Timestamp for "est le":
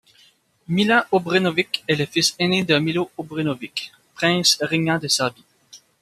1.87-2.07